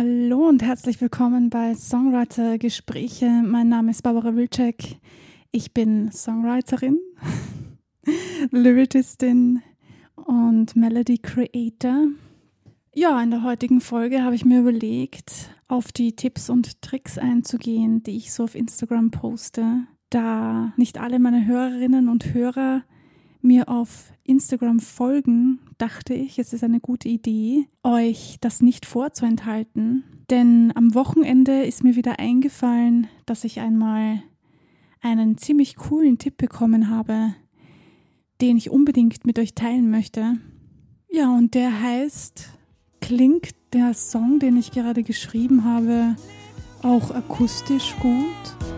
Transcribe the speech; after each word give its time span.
Hallo 0.00 0.48
und 0.48 0.62
herzlich 0.62 0.98
willkommen 1.02 1.50
bei 1.50 1.74
Songwriter 1.74 2.56
Gespräche. 2.56 3.26
Mein 3.44 3.68
Name 3.68 3.90
ist 3.90 4.02
Barbara 4.02 4.34
Wilczek. 4.34 4.96
Ich 5.50 5.74
bin 5.74 6.10
Songwriterin, 6.10 6.98
Lyricistin 8.50 9.62
und 10.14 10.74
Melody 10.74 11.18
Creator. 11.18 12.06
Ja, 12.94 13.22
in 13.22 13.30
der 13.30 13.42
heutigen 13.42 13.82
Folge 13.82 14.24
habe 14.24 14.34
ich 14.34 14.46
mir 14.46 14.60
überlegt, 14.60 15.50
auf 15.68 15.92
die 15.92 16.16
Tipps 16.16 16.48
und 16.48 16.80
Tricks 16.80 17.18
einzugehen, 17.18 18.02
die 18.02 18.16
ich 18.16 18.32
so 18.32 18.44
auf 18.44 18.54
Instagram 18.54 19.10
poste, 19.10 19.82
da 20.08 20.72
nicht 20.78 20.98
alle 20.98 21.18
meine 21.18 21.44
Hörerinnen 21.44 22.08
und 22.08 22.32
Hörer 22.32 22.84
mir 23.42 23.68
auf 23.68 24.12
Instagram 24.24 24.80
folgen, 24.80 25.60
dachte 25.78 26.14
ich, 26.14 26.38
es 26.38 26.52
ist 26.52 26.64
eine 26.64 26.80
gute 26.80 27.08
Idee, 27.08 27.66
euch 27.82 28.36
das 28.40 28.60
nicht 28.60 28.86
vorzuenthalten. 28.86 30.04
Denn 30.30 30.72
am 30.74 30.94
Wochenende 30.94 31.62
ist 31.62 31.82
mir 31.82 31.96
wieder 31.96 32.18
eingefallen, 32.18 33.08
dass 33.26 33.44
ich 33.44 33.60
einmal 33.60 34.22
einen 35.00 35.38
ziemlich 35.38 35.76
coolen 35.76 36.18
Tipp 36.18 36.36
bekommen 36.36 36.90
habe, 36.90 37.34
den 38.40 38.56
ich 38.56 38.70
unbedingt 38.70 39.26
mit 39.26 39.38
euch 39.38 39.54
teilen 39.54 39.90
möchte. 39.90 40.38
Ja, 41.10 41.34
und 41.34 41.54
der 41.54 41.82
heißt, 41.82 42.48
klingt 43.00 43.54
der 43.72 43.94
Song, 43.94 44.38
den 44.38 44.56
ich 44.56 44.70
gerade 44.70 45.02
geschrieben 45.02 45.64
habe, 45.64 46.16
auch 46.82 47.10
akustisch 47.10 47.94
gut? 48.00 48.69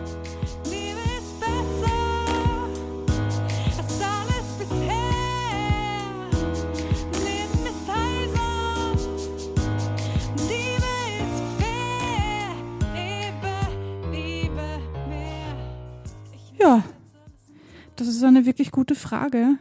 Das 18.13 18.19
ist 18.19 18.27
eine 18.27 18.45
wirklich 18.45 18.69
gute 18.69 18.93
Frage. 18.93 19.57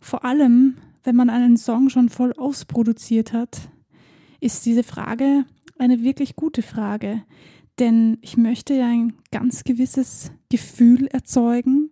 Vor 0.00 0.26
allem, 0.26 0.76
wenn 1.02 1.16
man 1.16 1.30
einen 1.30 1.56
Song 1.56 1.88
schon 1.88 2.10
voll 2.10 2.34
ausproduziert 2.34 3.32
hat, 3.32 3.70
ist 4.38 4.66
diese 4.66 4.82
Frage 4.82 5.46
eine 5.78 6.02
wirklich 6.02 6.36
gute 6.36 6.60
Frage. 6.60 7.22
Denn 7.78 8.18
ich 8.20 8.36
möchte 8.36 8.74
ja 8.74 8.88
ein 8.88 9.14
ganz 9.32 9.64
gewisses 9.64 10.30
Gefühl 10.50 11.06
erzeugen, 11.06 11.88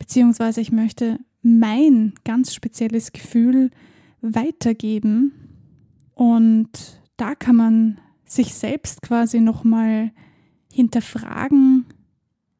beziehungsweise 0.00 0.60
ich 0.60 0.72
möchte 0.72 1.20
mein 1.40 2.14
ganz 2.24 2.52
spezielles 2.52 3.12
Gefühl 3.12 3.70
weitergeben. 4.22 5.30
Und 6.14 7.00
da 7.16 7.36
kann 7.36 7.54
man 7.54 8.00
sich 8.24 8.54
selbst 8.54 9.02
quasi 9.02 9.38
nochmal 9.38 10.10
hinterfragen, 10.72 11.86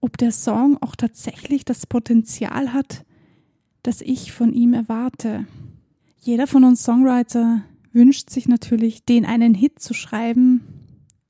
ob 0.01 0.17
der 0.19 0.33
Song 0.33 0.79
auch 0.81 0.97
tatsächlich 0.97 1.65
das 1.65 1.87
Potenzial 1.87 2.73
hat, 2.73 3.05
das 3.83 4.01
ich 4.01 4.33
von 4.33 4.53
ihm 4.53 4.75
erwarte. 4.75 5.47
Jeder 6.19 6.47
von 6.47 6.65
uns 6.65 6.83
Songwriter 6.83 7.63
wünscht 7.93 8.31
sich 8.31 8.49
natürlich, 8.49 9.05
den 9.05 9.25
einen 9.25 9.55
Hit 9.55 9.79
zu 9.79 9.95
schreiben. 9.95 10.63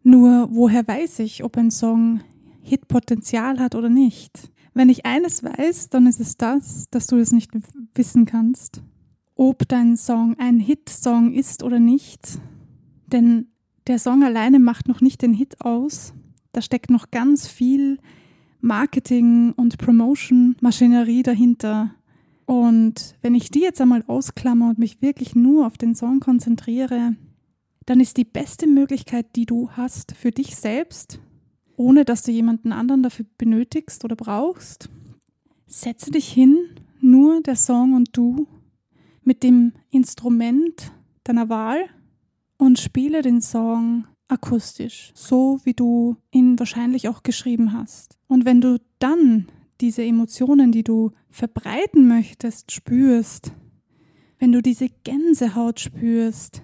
Nur 0.03 0.48
woher 0.53 0.87
weiß 0.87 1.21
ich, 1.21 1.45
ob 1.45 1.57
ein 1.57 1.71
Song 1.71 2.21
Hitpotenzial 2.63 3.59
hat 3.59 3.75
oder 3.75 3.89
nicht? 3.89 4.51
Wenn 4.75 4.89
ich 4.89 5.05
eines 5.05 5.43
weiß, 5.43 5.89
dann 5.89 6.07
ist 6.07 6.21
es 6.21 6.37
das, 6.37 6.89
dass 6.91 7.07
du 7.07 7.17
es 7.17 7.33
nicht 7.33 7.51
wissen 7.95 8.25
kannst, 8.25 8.83
ob 9.35 9.67
dein 9.69 9.97
Song 9.97 10.37
ein 10.39 10.61
Hit-Song 10.61 11.33
ist 11.33 11.63
oder 11.63 11.81
nicht. 11.81 12.41
Denn 13.07 13.48
der 13.87 13.98
Song 13.98 14.23
alleine 14.23 14.61
macht 14.61 14.87
noch 14.87 15.01
nicht 15.01 15.23
den 15.23 15.35
Hit 15.35 15.61
aus. 15.61 16.15
Da 16.53 16.63
steckt 16.63 16.91
noch 16.91 17.11
ganz 17.11 17.48
viel 17.48 17.98
Marketing- 18.61 19.53
und 19.53 19.78
Promotion-Maschinerie 19.78 21.22
dahinter. 21.22 21.95
Und 22.46 23.14
wenn 23.23 23.35
ich 23.35 23.51
die 23.51 23.61
jetzt 23.61 23.80
einmal 23.80 24.05
ausklammer 24.07 24.70
und 24.70 24.79
mich 24.79 25.02
wirklich 25.02 25.35
nur 25.35 25.67
auf 25.67 25.79
den 25.79 25.95
Song 25.95 26.20
konzentriere, 26.20 27.14
dann 27.86 28.01
ist 28.01 28.17
die 28.17 28.24
beste 28.24 28.67
Möglichkeit, 28.67 29.35
die 29.36 29.46
du 29.46 29.70
hast 29.70 30.12
für 30.12 30.30
dich 30.30 30.57
selbst, 30.57 31.20
ohne 31.77 32.05
dass 32.05 32.23
du 32.23 32.30
jemanden 32.30 32.73
anderen 32.73 33.02
dafür 33.02 33.27
benötigst 33.39 34.05
oder 34.05 34.17
brauchst, 34.17 34.90
setze 35.67 36.11
dich 36.11 36.30
hin, 36.30 36.56
nur 37.01 37.42
der 37.42 37.56
Song 37.56 37.95
und 37.95 38.11
du, 38.12 38.46
mit 39.24 39.42
dem 39.42 39.73
Instrument 39.90 40.92
deiner 41.24 41.48
Wahl 41.48 41.85
und 42.58 42.79
spiele 42.79 43.23
den 43.23 43.40
Song 43.40 44.05
akustisch, 44.30 45.13
so 45.14 45.61
wie 45.64 45.74
du 45.74 46.17
ihn 46.30 46.58
wahrscheinlich 46.58 47.08
auch 47.08 47.23
geschrieben 47.23 47.73
hast. 47.73 48.18
Und 48.27 48.45
wenn 48.45 48.61
du 48.61 48.80
dann 48.98 49.46
diese 49.80 50.02
Emotionen, 50.02 50.73
die 50.73 50.85
du 50.85 51.13
verbreiten 51.30 52.08
möchtest, 52.08 52.73
spürst, 52.73 53.52
wenn 54.39 54.52
du 54.52 54.63
diese 54.63 54.89
Gänsehaut 55.05 55.80
spürst, 55.80 56.63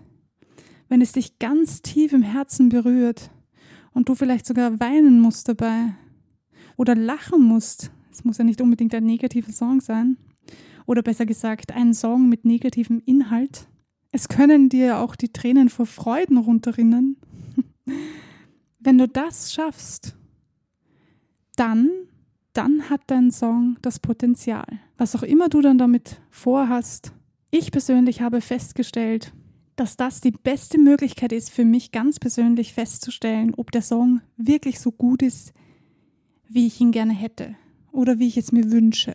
wenn 0.88 1.00
es 1.00 1.12
dich 1.12 1.38
ganz 1.38 1.82
tief 1.82 2.12
im 2.12 2.22
Herzen 2.22 2.69
berührt 2.69 3.31
und 3.93 4.09
du 4.09 4.15
vielleicht 4.15 4.47
sogar 4.47 4.81
weinen 4.81 5.21
musst 5.21 5.48
dabei 5.48 5.94
oder 6.77 6.94
lachen 6.94 7.43
musst, 7.43 7.91
es 8.10 8.25
muss 8.25 8.38
ja 8.38 8.44
nicht 8.44 8.60
unbedingt 8.60 8.94
ein 8.94 9.04
negativer 9.04 9.53
Song 9.53 9.81
sein, 9.81 10.16
oder 10.87 11.03
besser 11.03 11.27
gesagt 11.27 11.72
ein 11.72 11.93
Song 11.93 12.28
mit 12.28 12.44
negativem 12.44 13.03
Inhalt. 13.04 13.69
Es 14.12 14.28
können 14.28 14.69
dir 14.69 14.98
auch 14.98 15.16
die 15.16 15.33
Tränen 15.33 15.69
vor 15.69 15.84
Freuden 15.87 16.38
runterrinnen. 16.38 17.16
Wenn 18.78 18.98
du 18.98 19.08
das 19.08 19.52
schaffst, 19.52 20.16
dann, 21.56 21.91
dann 22.52 22.88
hat 22.88 23.00
dein 23.06 23.30
Song 23.30 23.78
das 23.82 23.98
Potenzial. 23.98 24.66
Was 24.97 25.16
auch 25.16 25.22
immer 25.22 25.48
du 25.48 25.60
dann 25.60 25.78
damit 25.78 26.20
vorhast. 26.30 27.12
Ich 27.50 27.72
persönlich 27.72 28.20
habe 28.20 28.41
festgestellt, 28.41 29.32
dass 29.76 29.97
das 29.97 30.20
die 30.20 30.30
beste 30.30 30.78
Möglichkeit 30.78 31.32
ist 31.32 31.50
für 31.50 31.64
mich 31.64 31.92
ganz 31.92 32.19
persönlich 32.19 32.72
festzustellen, 32.72 33.54
ob 33.56 33.70
der 33.72 33.82
Song 33.82 34.20
wirklich 34.36 34.80
so 34.80 34.91
gut 34.91 35.22
ist, 35.22 35.53
wie 36.48 36.66
ich 36.66 36.80
ihn 36.80 36.92
gerne 36.92 37.12
hätte 37.12 37.56
oder 37.92 38.18
wie 38.18 38.28
ich 38.28 38.36
es 38.36 38.53
mir 38.53 38.70
wünsche. 38.70 39.14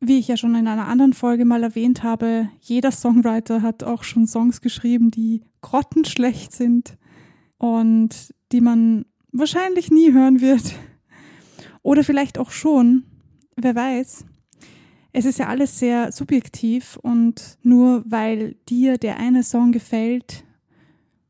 Wie 0.00 0.18
ich 0.18 0.28
ja 0.28 0.36
schon 0.36 0.54
in 0.54 0.68
einer 0.68 0.88
anderen 0.88 1.12
Folge 1.12 1.44
mal 1.44 1.62
erwähnt 1.62 2.02
habe, 2.02 2.48
jeder 2.60 2.90
Songwriter 2.90 3.62
hat 3.62 3.82
auch 3.82 4.02
schon 4.02 4.26
Songs 4.26 4.60
geschrieben, 4.60 5.10
die 5.10 5.42
grottenschlecht 5.60 6.52
sind 6.52 6.96
und 7.58 8.34
die 8.52 8.60
man 8.60 9.04
wahrscheinlich 9.32 9.90
nie 9.90 10.12
hören 10.12 10.40
wird. 10.40 10.74
Oder 11.82 12.04
vielleicht 12.04 12.38
auch 12.38 12.50
schon, 12.50 13.04
wer 13.56 13.74
weiß. 13.74 14.24
Es 15.12 15.24
ist 15.24 15.38
ja 15.38 15.46
alles 15.46 15.78
sehr 15.78 16.12
subjektiv 16.12 16.98
und 17.00 17.58
nur 17.62 18.04
weil 18.06 18.54
dir 18.68 18.98
der 18.98 19.18
eine 19.18 19.42
Song 19.42 19.72
gefällt, 19.72 20.44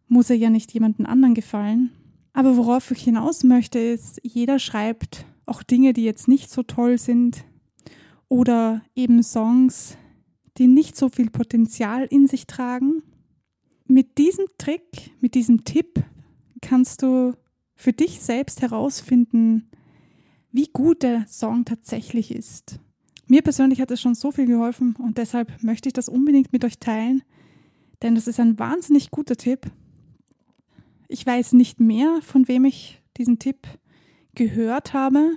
muss 0.09 0.31
er 0.31 0.37
ja 0.37 0.51
nicht 0.51 0.73
jemanden 0.73 1.07
anderen 1.07 1.35
gefallen. 1.35 1.91
Aber 2.33 2.57
worauf 2.57 2.91
ich 2.91 3.03
hinaus 3.03 3.45
möchte, 3.45 3.79
ist, 3.79 4.21
jeder 4.23 4.59
schreibt 4.59 5.25
auch 5.47 5.63
Dinge, 5.63 5.93
die 5.93 6.05
jetzt 6.05 6.29
nicht 6.29 6.51
so 6.51 6.63
toll 6.63 6.99
sind 6.99 7.45
oder 8.29 8.83
eben 8.95 9.23
Songs, 9.23 9.97
die 10.59 10.67
nicht 10.67 10.97
so 10.97 11.09
viel 11.09 11.31
Potenzial 11.31 12.07
in 12.07 12.27
sich 12.27 12.47
tragen. 12.47 13.03
Mit 13.87 14.19
diesem 14.19 14.47
Trick, 14.59 15.13
mit 15.21 15.35
diesem 15.35 15.65
Tipp 15.65 16.03
kannst 16.61 17.03
du 17.03 17.35
für 17.75 17.93
dich 17.93 18.21
selbst 18.21 18.63
herausfinden, 18.63 19.71
wie 20.51 20.69
gut 20.73 21.03
der 21.03 21.27
Song 21.29 21.65
tatsächlich 21.65 22.31
ist. 22.31 22.81
Mir 23.29 23.43
persönlich 23.43 23.81
hat 23.81 23.91
es 23.91 24.01
schon 24.01 24.15
so 24.15 24.31
viel 24.31 24.47
geholfen 24.47 24.97
und 24.99 25.19
deshalb 25.19 25.63
möchte 25.63 25.89
ich 25.89 25.93
das 25.93 26.09
unbedingt 26.09 26.53
mit 26.53 26.65
euch 26.65 26.79
teilen, 26.79 27.23
denn 28.03 28.15
das 28.15 28.27
ist 28.27 28.41
ein 28.41 28.59
wahnsinnig 28.59 29.11
guter 29.11 29.37
Tipp. 29.37 29.71
Ich 31.09 31.27
weiß 31.27 31.53
nicht 31.53 31.81
mehr, 31.81 32.21
von 32.23 32.49
wem 32.49 32.65
ich 32.65 33.03
diesen 33.17 33.39
Tipp 33.39 33.67
gehört 34.35 34.93
habe, 34.93 35.37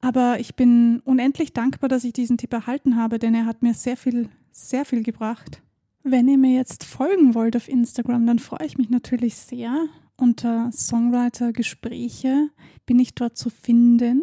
aber 0.00 0.38
ich 0.38 0.54
bin 0.54 1.00
unendlich 1.00 1.52
dankbar, 1.52 1.88
dass 1.88 2.04
ich 2.04 2.12
diesen 2.12 2.38
Tipp 2.38 2.52
erhalten 2.52 2.96
habe, 2.96 3.18
denn 3.18 3.34
er 3.34 3.46
hat 3.46 3.62
mir 3.62 3.74
sehr 3.74 3.96
viel, 3.96 4.28
sehr 4.52 4.84
viel 4.84 5.02
gebracht. 5.02 5.62
Wenn 6.02 6.28
ihr 6.28 6.38
mir 6.38 6.54
jetzt 6.54 6.84
folgen 6.84 7.34
wollt 7.34 7.56
auf 7.56 7.68
Instagram, 7.68 8.26
dann 8.26 8.38
freue 8.38 8.66
ich 8.66 8.78
mich 8.78 8.88
natürlich 8.88 9.34
sehr 9.34 9.88
unter 10.16 10.70
Songwriter 10.72 11.52
Gespräche 11.52 12.50
bin 12.86 12.98
ich 12.98 13.14
dort 13.14 13.36
zu 13.36 13.50
finden. 13.50 14.22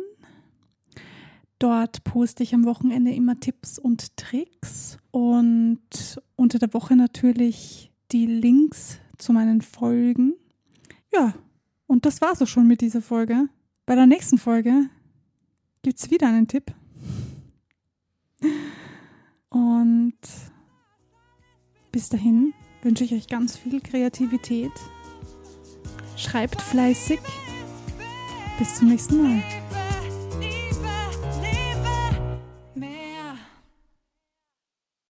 Dort 1.60 2.04
poste 2.04 2.44
ich 2.44 2.54
am 2.54 2.66
Wochenende 2.66 3.12
immer 3.12 3.40
Tipps 3.40 3.80
und 3.80 4.18
Tricks 4.18 4.98
und 5.12 5.80
unter 6.36 6.60
der 6.60 6.74
Woche 6.74 6.96
natürlich 6.96 7.92
die 8.12 8.26
Links 8.26 9.00
zu 9.18 9.32
meinen 9.34 9.62
Folgen. 9.62 10.34
Ja, 11.14 11.34
und 11.88 12.06
das 12.06 12.22
war's 12.22 12.42
auch 12.42 12.48
schon 12.48 12.68
mit 12.68 12.82
dieser 12.82 13.02
Folge. 13.02 13.48
Bei 13.86 13.96
der 13.96 14.08
nächsten 14.08 14.38
Folge 14.38 14.90
gibt 15.84 16.00
es 16.00 16.12
wieder 16.12 16.28
einen 16.28 16.48
Tipp. 16.48 16.74
Und 19.50 20.18
bis 21.92 22.10
dahin 22.10 22.54
wünsche 22.82 23.04
ich 23.04 23.14
euch 23.14 23.28
ganz 23.28 23.56
viel 23.56 23.80
Kreativität 23.80 24.72
schreibt 26.24 26.62
fleißig. 26.62 27.20
Bis 28.58 28.76
zum 28.76 28.90
nächsten 28.90 29.22
Mal. 29.22 29.44